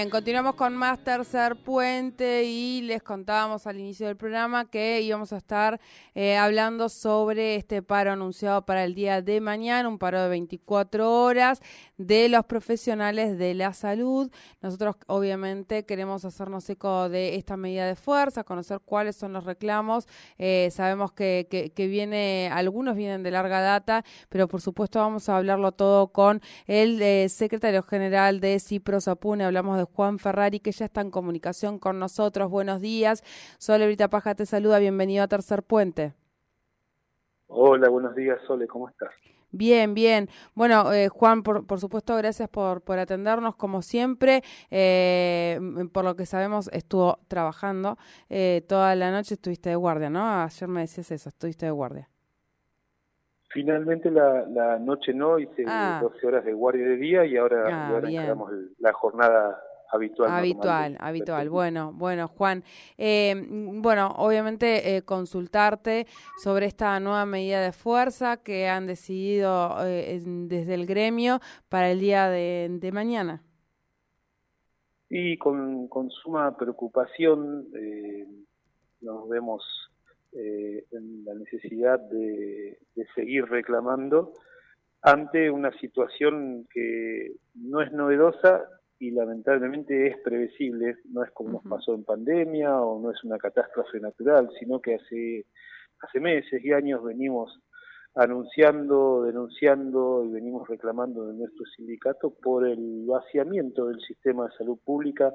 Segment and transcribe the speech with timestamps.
[0.00, 5.34] Bien, continuamos con más tercer puente y les contábamos al inicio del programa que íbamos
[5.34, 5.78] a estar
[6.14, 11.22] eh, hablando sobre este paro anunciado para el día de mañana, un paro de 24
[11.22, 11.60] horas
[11.98, 14.32] de los profesionales de la salud.
[14.62, 20.08] Nosotros obviamente queremos hacernos eco de esta medida de fuerza, conocer cuáles son los reclamos.
[20.38, 25.36] Eh, sabemos que, que, viene, algunos vienen de larga data, pero por supuesto vamos a
[25.36, 29.44] hablarlo todo con el eh, secretario general de Cipro Sapune
[29.76, 32.50] de Juan Ferrari, que ya está en comunicación con nosotros.
[32.50, 33.22] Buenos días.
[33.58, 34.78] Sole Brita Paja te saluda.
[34.78, 36.14] Bienvenido a Tercer Puente.
[37.48, 38.66] Hola, buenos días, Sole.
[38.66, 39.10] ¿Cómo estás?
[39.52, 40.28] Bien, bien.
[40.54, 44.42] Bueno, eh, Juan, por, por, supuesto, gracias por, por atendernos como siempre.
[44.70, 45.58] Eh,
[45.92, 47.98] por lo que sabemos, estuvo trabajando
[48.28, 50.42] eh, toda la noche, estuviste de guardia, ¿no?
[50.42, 52.08] Ayer me decías eso, estuviste de guardia.
[53.52, 56.02] Finalmente la, la noche no, hice 12 ah.
[56.22, 58.08] horas de guardia de día y ahora, ah, ahora
[58.78, 60.30] la jornada habitual.
[60.30, 61.48] Habitual, habitual.
[61.48, 62.62] Bueno, bueno, Juan.
[62.98, 66.06] Eh, bueno, obviamente eh, consultarte
[66.42, 72.00] sobre esta nueva medida de fuerza que han decidido eh, desde el gremio para el
[72.00, 73.42] día de, de mañana.
[75.12, 78.26] Y con, con suma preocupación eh,
[79.00, 79.90] nos vemos
[80.32, 82.78] eh, en la necesidad de,
[83.16, 84.34] seguir reclamando
[85.02, 88.62] ante una situación que no es novedosa
[89.00, 93.38] y lamentablemente es previsible, no es como nos pasó en pandemia o no es una
[93.38, 95.46] catástrofe natural, sino que hace,
[96.00, 97.58] hace meses y años venimos
[98.14, 104.78] anunciando, denunciando y venimos reclamando de nuestro sindicato por el vaciamiento del sistema de salud
[104.84, 105.32] pública,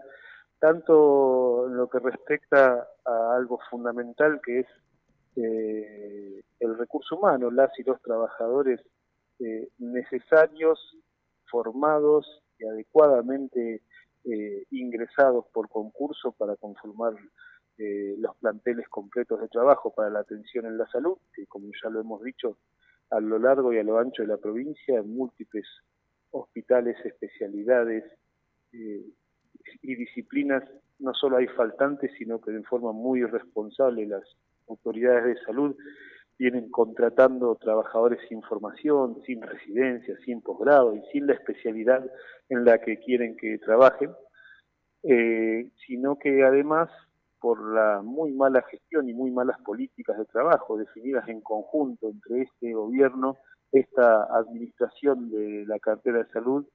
[0.59, 4.67] tanto en lo que respecta a algo fundamental que es
[5.37, 8.79] eh, el recurso humano, las y los trabajadores
[9.39, 10.79] eh, necesarios,
[11.49, 13.81] formados y adecuadamente
[14.23, 17.13] eh, ingresados por concurso para conformar
[17.77, 21.99] los planteles completos de trabajo para la atención en la salud, que como ya lo
[21.99, 22.57] hemos dicho,
[23.09, 25.65] a lo largo y a lo ancho de la provincia, en múltiples
[26.31, 28.05] hospitales, especialidades
[28.71, 30.63] y disciplinas,
[30.99, 34.23] no solo hay faltantes, sino que de forma muy irresponsable las
[34.67, 35.75] autoridades de salud
[36.37, 42.05] vienen contratando trabajadores sin formación, sin residencia, sin posgrado y sin la especialidad
[42.49, 44.11] en la que quieren que trabajen,
[45.03, 46.89] eh, sino que además
[47.39, 52.41] por la muy mala gestión y muy malas políticas de trabajo definidas en conjunto entre
[52.41, 53.37] este gobierno,
[53.71, 56.65] esta administración de la cartera de salud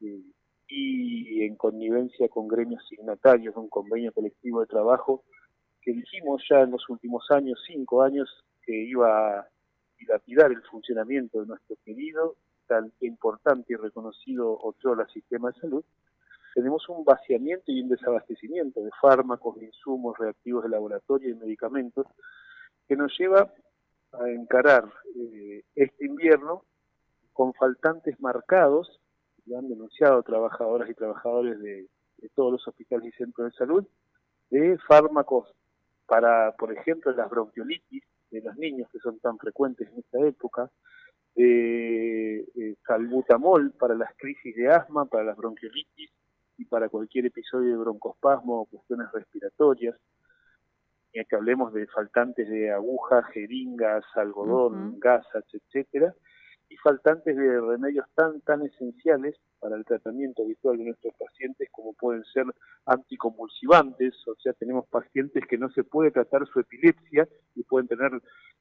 [0.00, 0.22] eh,
[0.68, 5.24] y en connivencia con gremios signatarios un convenio colectivo de trabajo,
[5.80, 8.28] que dijimos ya en los últimos años, cinco años,
[8.64, 9.48] que iba a
[9.98, 12.36] dilapidar el funcionamiento de nuestro querido,
[12.66, 15.84] tan importante y reconocido Ochoa Sistema de Salud,
[16.54, 22.06] tenemos un vaciamiento y un desabastecimiento de fármacos, de insumos, reactivos de laboratorio y medicamentos
[22.86, 23.50] que nos lleva
[24.12, 24.84] a encarar
[25.16, 26.64] eh, este invierno
[27.32, 29.00] con faltantes marcados,
[29.44, 31.88] que han denunciado trabajadoras y trabajadores de
[32.34, 33.86] todos los hospitales y centros de salud,
[34.50, 35.52] de fármacos
[36.06, 40.70] para, por ejemplo, las bronquiolitis de los niños que son tan frecuentes en esta época,
[41.34, 46.10] de salbutamol para las crisis de asma, para las bronquiolitis
[46.58, 49.96] y para cualquier episodio de broncospasmo o cuestiones respiratorias,
[51.12, 56.14] y que hablemos de faltantes de agujas, jeringas, algodón, gasas, etcétera,
[56.72, 61.92] y faltantes de remedios tan tan esenciales para el tratamiento habitual de nuestros pacientes como
[61.92, 62.46] pueden ser
[62.86, 68.10] anticonvulsivantes, o sea, tenemos pacientes que no se puede tratar su epilepsia y pueden tener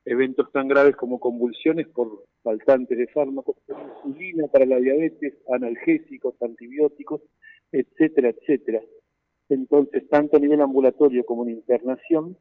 [0.05, 7.22] eventos tan graves como convulsiones por faltantes de fármacos, insulina para la diabetes, analgésicos, antibióticos,
[7.72, 8.81] etcétera, etcétera.
[9.47, 12.37] Entonces, tanto a nivel ambulatorio como en internación,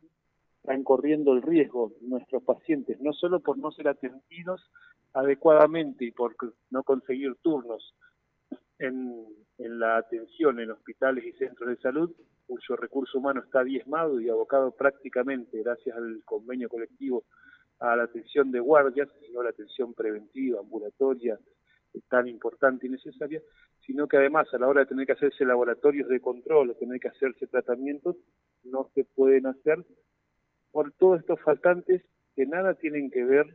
[0.62, 4.70] están corriendo el riesgo nuestros pacientes, no solo por no ser atendidos
[5.14, 6.36] adecuadamente y por
[6.70, 7.94] no conseguir turnos
[8.78, 9.26] en,
[9.58, 12.10] la atención en hospitales y centros de salud,
[12.46, 17.24] cuyo recurso humano está diezmado y abocado prácticamente, gracias al convenio colectivo,
[17.78, 21.38] a la atención de guardias, sino la atención preventiva, ambulatoria,
[22.08, 23.42] tan importante y necesaria,
[23.86, 27.00] sino que además a la hora de tener que hacerse laboratorios de control o tener
[27.00, 28.16] que hacerse tratamientos,
[28.64, 29.84] no se pueden hacer
[30.72, 32.02] por todos estos faltantes
[32.34, 33.46] que nada tienen que ver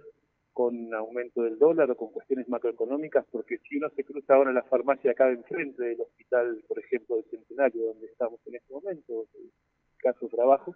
[0.53, 4.56] con aumento del dólar o con cuestiones macroeconómicas, porque si uno se cruza ahora en
[4.56, 9.27] la farmacia acá enfrente del hospital, por ejemplo, del Centenario, donde estamos en este momento,
[9.33, 9.51] el
[9.97, 10.73] caso trabajo,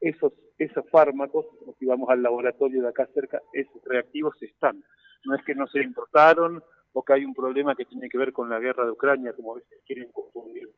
[0.00, 1.46] esos, esos fármacos,
[1.78, 4.84] si vamos al laboratorio de acá cerca, esos reactivos están.
[5.24, 6.62] No es que no se importaron
[6.92, 9.52] o que hay un problema que tiene que ver con la guerra de Ucrania, como
[9.52, 10.70] a veces quieren confundir.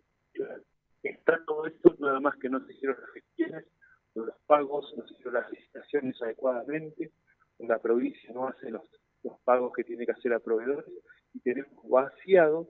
[1.03, 3.65] Está todo esto, nada más que no se hicieron las gestiones,
[4.27, 7.13] los pagos, no se hicieron las licitaciones adecuadamente,
[7.59, 8.83] la provincia no hace los,
[9.45, 10.87] pagos que tiene que hacer a proveedores
[11.35, 12.69] y tenemos vaciado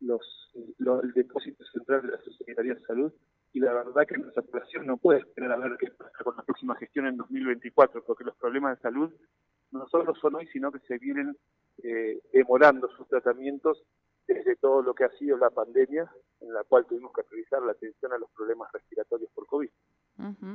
[0.00, 3.12] los, el depósito central de la Secretaría de Salud
[3.52, 6.42] y la verdad que nuestra población no puede esperar a ver qué pasa con la
[6.42, 9.12] próxima gestión en 2024, porque los problemas de salud
[9.72, 11.36] no solo son hoy, sino que se vienen
[11.82, 13.82] eh, demorando sus tratamientos
[14.26, 16.10] desde todo lo que ha sido la pandemia,
[16.40, 19.70] en la cual tuvimos que priorizar la atención a los problemas respiratorios por COVID.
[20.18, 20.54] Mm-hmm.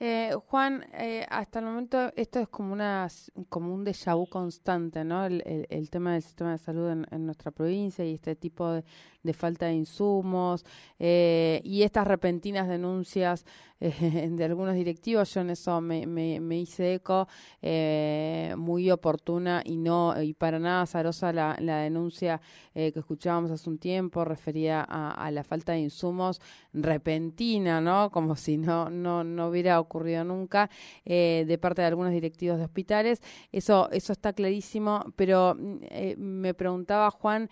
[0.00, 3.08] Eh, Juan, eh, hasta el momento esto es como una
[3.48, 5.24] como un déjà vu constante, ¿no?
[5.24, 8.84] El, tema del sistema de salud en, nuestra provincia y este tipo de,
[9.32, 10.64] falta de insumos
[10.98, 13.46] eh, y estas repentinas denuncias
[13.80, 15.32] eh, de algunos directivos.
[15.32, 17.28] Yo en eso me, hice eco,
[17.62, 22.40] eh, muy oportuna y no y para nada azarosa la, la denuncia
[22.74, 26.40] que escuchábamos hace un tiempo refería a, a, la falta de insumos
[26.72, 28.10] repentina, ¿no?
[28.10, 30.70] Como si no no no hubiera ocurrido nunca
[31.04, 33.22] de parte de algunos directivos de hospitales.
[33.52, 35.78] Eso eso está clarísimo, pero mm,
[36.18, 37.48] me preguntaba Juan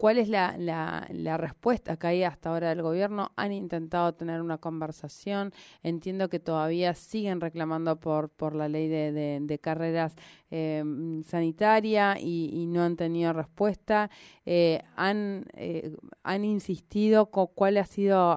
[0.00, 3.32] ¿Cuál es la, la, respuesta que hay hasta ahora del gobierno?
[3.36, 5.52] Han intentado tener una conversación.
[5.82, 10.16] Entiendo que todavía siguen reclamando por, por la ley de, de, carreras
[10.50, 10.82] eh,
[11.26, 14.08] sanitaria y, no han tenido respuesta.
[14.46, 18.34] Eh, han, eh, han insistido cuál ha sido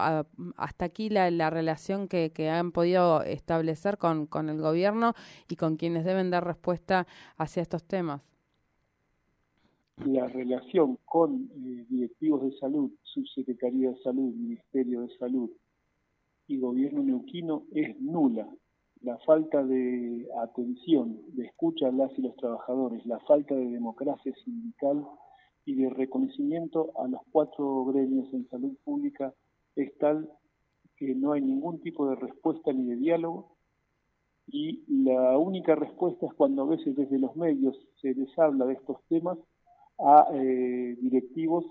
[0.58, 5.14] hasta aquí la, la relación que, que, han podido establecer con, con el gobierno
[5.48, 7.08] y con quienes deben dar respuesta
[7.38, 8.33] hacia estos temas
[9.98, 15.50] la relación con eh, directivos de salud, subsecretaría de salud, ministerio de salud
[16.48, 18.50] y gobierno neuquino es nula.
[19.02, 24.34] La falta de atención, de escucha a las y los trabajadores, la falta de democracia
[24.44, 25.06] sindical
[25.66, 29.34] y de reconocimiento a los cuatro gremios en salud pública
[29.76, 30.30] es tal
[30.98, 33.56] que no hay ningún tipo de respuesta ni de diálogo
[34.48, 38.74] y la única respuesta es cuando a veces desde los medios se les habla de
[38.74, 39.38] estos temas
[40.00, 41.66] a eh, directivos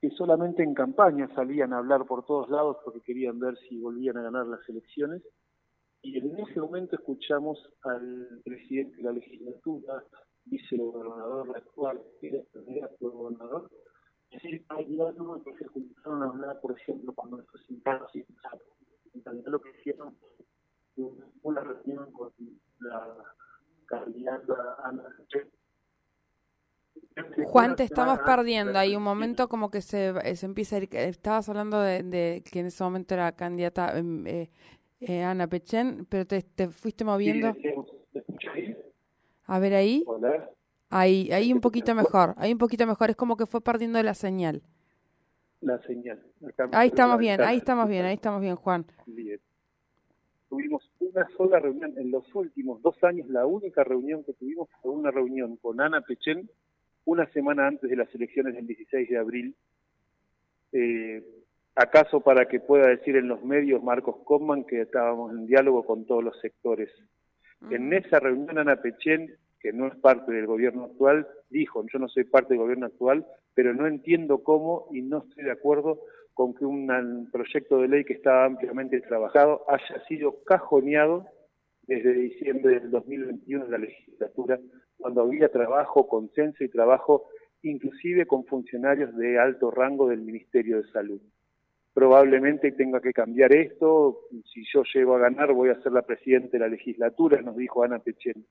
[0.00, 4.18] que solamente en campaña salían a hablar por todos lados porque querían ver si volvían
[4.18, 5.22] a ganar las elecciones.
[6.02, 10.04] Y en ese momento escuchamos al presidente de la legislatura,
[10.44, 13.70] vicegobernador actual, que era candidato gobernador,
[14.30, 18.24] decir que hay diálogo y se comenzaron a hablar, por ejemplo, cuando nuestros sindicatos y
[19.46, 20.16] lo que hicieron
[21.42, 22.30] una reunión con
[22.80, 23.16] la
[23.86, 25.04] candidata Ana
[27.46, 28.78] Juan, te estamos perdiendo.
[28.78, 30.88] Hay un momento como que se, se empieza a ir.
[30.92, 34.50] Estabas hablando de, que en ese momento era candidata em, eh,
[35.00, 37.54] eh, Ana Pechen, pero te, fuiste moviendo.
[39.46, 40.04] A ver ahí.
[40.90, 42.34] Ahí, ahí un poquito mejor.
[42.36, 43.10] Ahí un poquito mejor.
[43.10, 44.62] Es como que fue perdiendo la señal.
[45.60, 46.20] La señal.
[46.72, 48.84] ahí estamos bien, ahí estamos bien, ahí estamos bien, Juan.
[50.50, 53.28] Tuvimos una sola reunión en los últimos dos años.
[53.28, 56.50] La única reunión que tuvimos fue una reunión con Ana Pechen
[57.04, 59.54] una semana antes de las elecciones del 16 de abril,
[60.72, 61.22] eh,
[61.74, 66.06] acaso para que pueda decir en los medios Marcos Coman que estábamos en diálogo con
[66.06, 66.90] todos los sectores.
[67.70, 72.08] En esa reunión Ana Pechen, que no es parte del gobierno actual, dijo, yo no
[72.08, 76.00] soy parte del gobierno actual, pero no entiendo cómo y no estoy de acuerdo
[76.34, 81.26] con que un proyecto de ley que estaba ampliamente trabajado haya sido cajoneado
[81.86, 84.58] desde diciembre del 2021 en la legislatura
[84.96, 87.28] cuando había trabajo, consenso y trabajo
[87.62, 91.20] inclusive con funcionarios de alto rango del Ministerio de Salud.
[91.92, 94.20] Probablemente tenga que cambiar esto,
[94.52, 97.82] si yo llego a ganar voy a ser la presidenta de la legislatura, nos dijo
[97.82, 98.44] Ana Pechen.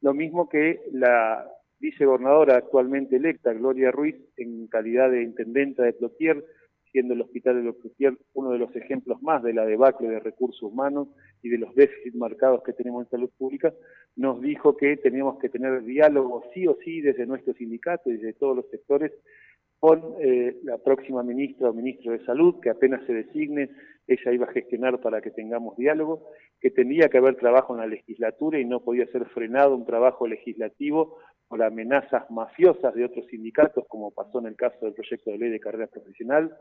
[0.00, 1.46] Lo mismo que la
[1.78, 6.44] vicegobernadora actualmente electa, Gloria Ruiz, en calidad de intendenta de Plotier,
[6.96, 10.62] siendo el Hospital de Plotier uno de los ejemplos más de la debacle de recursos
[10.62, 11.08] humanos
[11.42, 13.74] y de los déficits marcados que tenemos en salud pública,
[14.16, 18.32] nos dijo que teníamos que tener diálogo sí o sí desde nuestro sindicato y desde
[18.32, 19.12] todos los sectores
[19.78, 23.68] con eh, la próxima ministra o ministro de Salud, que apenas se designe,
[24.06, 27.86] ella iba a gestionar para que tengamos diálogo, que tendría que haber trabajo en la
[27.86, 33.84] legislatura y no podía ser frenado un trabajo legislativo por amenazas mafiosas de otros sindicatos,
[33.86, 36.56] como pasó en el caso del proyecto de ley de carrera profesional,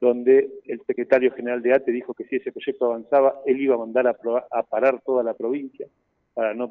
[0.00, 3.78] donde el secretario general de ATE dijo que si ese proyecto avanzaba, él iba a
[3.78, 5.86] mandar a, parar toda la provincia.
[6.34, 6.70] para no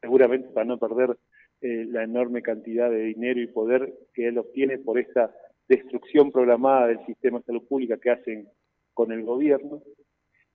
[0.00, 1.16] seguramente para no perder
[1.62, 5.34] eh, la enorme cantidad de dinero y poder que él obtiene por esta
[5.68, 8.48] destrucción programada del sistema de salud pública que hacen
[8.92, 9.82] con el gobierno.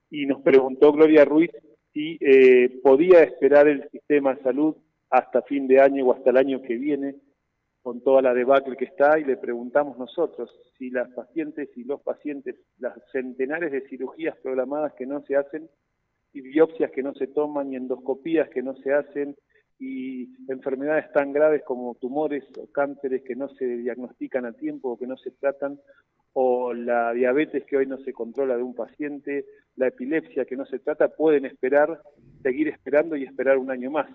[0.09, 1.51] Y nos preguntó Gloria Ruiz
[1.93, 4.75] si eh, podía esperar el sistema de salud
[5.09, 7.15] hasta fin de año o hasta el año que viene
[7.81, 12.01] con toda la debacle que está y le preguntamos nosotros si las pacientes y los
[12.01, 15.69] pacientes, las centenares de cirugías programadas que no se hacen
[16.33, 19.35] y biopsias que no se toman y endoscopías que no se hacen
[19.79, 24.97] y enfermedades tan graves como tumores o cánceres que no se diagnostican a tiempo o
[24.97, 25.79] que no se tratan,
[26.33, 29.45] o la diabetes que hoy no se controla de un paciente,
[29.75, 31.99] la epilepsia que no se trata, pueden esperar,
[32.43, 34.07] seguir esperando y esperar un año más.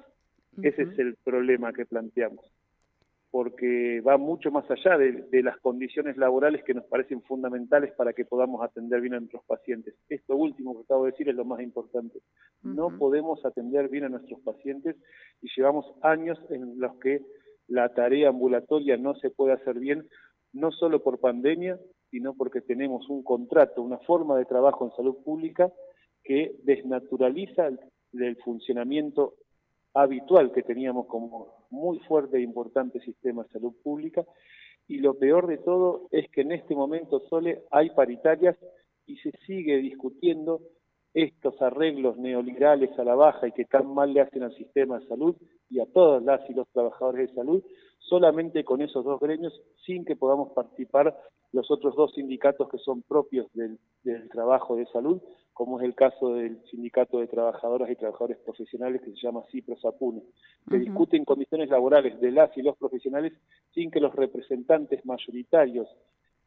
[0.63, 2.47] Ese es el problema que planteamos
[3.31, 8.25] porque va mucho más allá de, las condiciones laborales que nos parecen fundamentales para que
[8.25, 9.95] podamos atender bien a nuestros pacientes.
[10.09, 12.21] Esto último que acabo de decir es lo más importante.
[12.63, 14.97] No podemos atender bien a nuestros pacientes
[15.43, 17.21] y llevamos años en los que
[17.69, 20.09] la tarea ambulatoria no se puede hacer bien,
[20.53, 21.79] no solo por pandemia,
[22.11, 25.73] sino porque tenemos un contrato, una forma de trabajo en salud pública
[26.23, 27.69] que desnaturaliza
[28.13, 29.35] el funcionamiento
[29.97, 34.25] habitual que teníamos como muy fuerte e importante sistema de salud pública.
[34.87, 38.57] Y lo peor de todo es que en este momento solo hay paritarias
[39.07, 40.61] y se sigue discutiendo
[41.15, 45.07] estos arreglos neoliberales a la baja y que tan mal le hacen al sistema de
[45.07, 45.35] salud
[45.71, 47.65] y a todas las y los trabajadores de salud,
[47.99, 51.17] solamente con esos dos gremios, sin que podamos participar
[51.53, 55.23] los otros dos sindicatos que son propios del, del trabajo de salud,
[55.57, 60.23] como es el caso del Sindicato de Trabajadoras y Trabajadores Profesionales que se llama CIPROS-APUNE,
[60.69, 63.33] que discuten condiciones laborales de las y los profesionales
[63.73, 65.89] sin que los representantes mayoritarios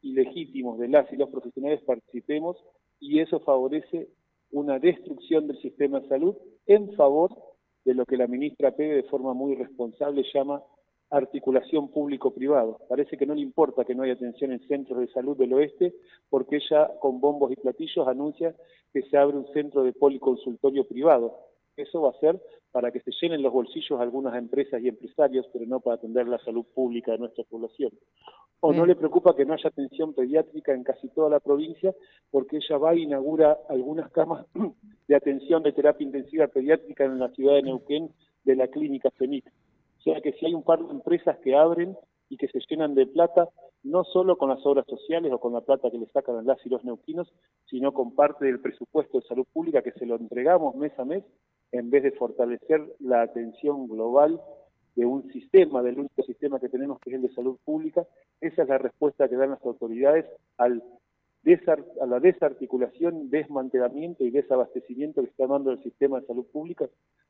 [0.00, 2.56] y legítimos de las y los profesionales participemos
[3.00, 4.10] y eso favorece
[4.52, 6.36] una destrucción del sistema de salud
[6.66, 7.36] en favor
[7.84, 10.62] de lo que la ministra Pérez de forma muy responsable llama
[11.10, 12.78] articulación público-privado.
[12.88, 15.94] Parece que no le importa que no haya atención en centros de salud del oeste,
[16.28, 18.54] porque ella con bombos y platillos anuncia
[18.92, 21.36] que se abre un centro de policonsultorio privado.
[21.76, 22.40] Eso va a ser
[22.70, 26.38] para que se llenen los bolsillos algunas empresas y empresarios, pero no para atender la
[26.38, 27.90] salud pública de nuestra población.
[28.60, 31.94] O no le preocupa que no haya atención pediátrica en casi toda la provincia,
[32.30, 34.46] porque ella va e inaugura algunas camas
[35.08, 38.12] de atención de terapia intensiva pediátrica en la ciudad de Neuquén
[38.44, 39.50] de la clínica FENIC
[40.00, 41.94] o sea que si hay un par de empresas que abren
[42.30, 43.50] y que se llenan de plata,
[43.82, 46.64] no solo con las obras sociales o con la plata que le sacan a las
[46.64, 47.30] y los neuquinos,
[47.66, 51.22] sino con parte del presupuesto de salud pública que se lo entregamos mes a mes,
[51.72, 54.40] en vez de fortalecer la atención global
[54.96, 58.06] de un sistema, del único sistema que tenemos que es el de salud pública,
[58.40, 60.24] esa es la respuesta que dan las autoridades
[60.56, 60.82] al
[62.00, 66.86] a la desarticulación, desmantelamiento y desabastecimiento que está dando el sistema de salud pública,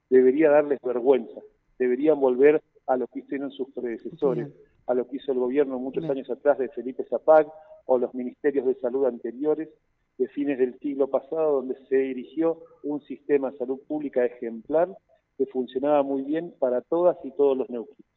[0.08, 1.40] debería darles vergüenza
[1.80, 4.48] deberían volver a lo que hicieron sus predecesores,
[4.86, 7.50] a lo que hizo el gobierno muchos años atrás de Felipe Zapag
[7.86, 9.70] o los ministerios de salud anteriores
[10.18, 14.94] de fines del siglo pasado, donde se dirigió un sistema de salud pública ejemplar
[15.38, 18.10] que funcionaba muy bien para todas y todos los neuquinos.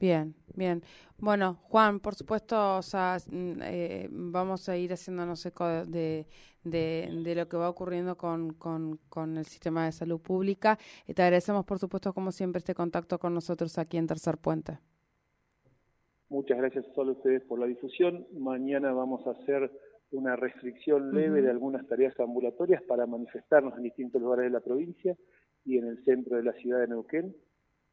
[0.00, 0.82] Bien, bien.
[1.18, 6.26] Bueno, Juan, por supuesto, o sea, mm, eh, vamos a ir haciéndonos eco de,
[6.64, 10.78] de, lo que va ocurriendo con, con, con, el sistema de salud pública.
[11.06, 14.78] Y te agradecemos, por supuesto, como siempre, este contacto con nosotros aquí en Tercer Puente.
[16.28, 18.26] Muchas gracias a todos ustedes por la difusión.
[18.38, 19.70] Mañana vamos a hacer
[20.10, 25.16] una restricción leve de algunas tareas ambulatorias para manifestarnos en distintos lugares de la provincia
[25.64, 27.34] y en el centro de la ciudad de Neuquén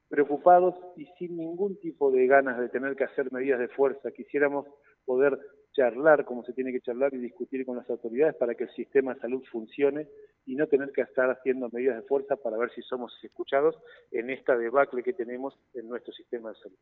[0.10, 4.12] preocupados y sin ningún tipo de ganas de tener que hacer medidas de fuerza.
[4.12, 4.67] Quisiéramos
[5.05, 5.38] poder
[5.75, 9.13] charlar como se tiene que charlar y discutir con las autoridades para que el sistema
[9.13, 10.08] de salud funcione
[10.46, 13.75] y no tener que estar haciendo medidas de fuerza para ver si somos escuchados
[14.12, 16.77] en esta debacle que tenemos en nuestro sistema de salud.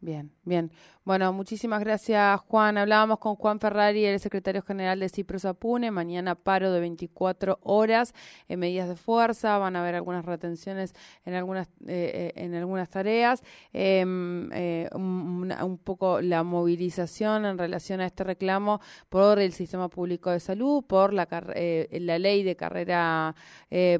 [0.00, 0.70] Bien, bien.
[1.06, 2.76] Bueno, muchísimas gracias, Juan.
[2.76, 5.92] Hablábamos con Juan Ferrari, el secretario general de Cipros Apune.
[5.92, 8.12] Mañana paro de 24 horas
[8.48, 9.56] en medidas de fuerza.
[9.58, 13.44] Van a haber algunas retenciones en algunas, eh, eh, en algunas tareas.
[13.72, 20.30] Em, eh, un, poco la movilización en relación a este reclamo por el sistema público
[20.30, 23.34] de salud, por la, la ley de carrera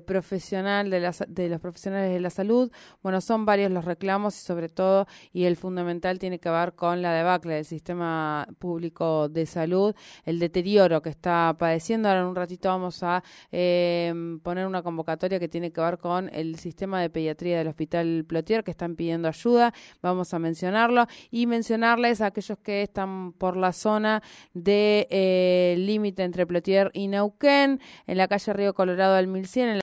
[0.04, 2.72] profesional de, las, de los profesionales de la salud.
[3.02, 7.00] Bueno, son varios los reclamos y sobre todo, y el fundamental tiene que ver con
[7.00, 12.08] la debacle del sistema público de salud, el deterioro que está padeciendo.
[12.08, 16.28] Ahora en un ratito vamos a em, poner una convocatoria que tiene que ver con
[16.32, 19.72] el sistema de pediatría del Hospital Plotier, que están pidiendo ayuda.
[20.02, 24.22] Vamos a mencionarlo y mencionarles a aquellos que están por la zona
[24.54, 29.68] de eh, límite entre Plotier y Neuquén, en la calle Río Colorado al 1100.
[29.68, 29.74] En